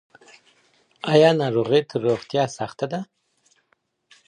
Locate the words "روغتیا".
2.07-2.43